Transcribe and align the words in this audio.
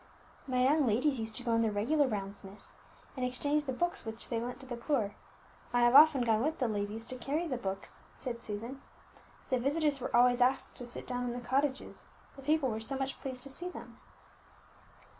"My 0.47 0.63
young 0.63 0.87
ladies 0.87 1.19
used 1.19 1.35
to 1.35 1.43
go 1.43 1.51
on 1.51 1.61
their 1.61 1.71
regular 1.71 2.07
rounds, 2.07 2.43
miss, 2.43 2.75
and 3.15 3.23
exchange 3.23 3.65
the 3.65 3.71
books 3.71 4.03
which 4.03 4.29
they 4.29 4.41
lent 4.41 4.59
to 4.61 4.65
the 4.65 4.75
poor. 4.75 5.13
I 5.73 5.81
have 5.81 5.93
often 5.93 6.21
gone 6.23 6.41
with 6.41 6.57
the 6.57 6.67
ladies 6.67 7.05
to 7.05 7.17
carry 7.17 7.47
the 7.47 7.55
books," 7.57 8.05
said 8.17 8.41
Susan. 8.41 8.81
"The 9.51 9.59
visitors 9.59 10.01
were 10.01 10.15
always 10.15 10.41
asked 10.41 10.73
to 10.77 10.87
sit 10.87 11.05
down 11.05 11.25
in 11.25 11.33
the 11.33 11.39
cottages, 11.47 12.05
the 12.35 12.41
people 12.41 12.71
were 12.71 12.79
so 12.79 12.97
much 12.97 13.19
pleased 13.19 13.43
to 13.43 13.51
see 13.51 13.69
them." 13.69 13.99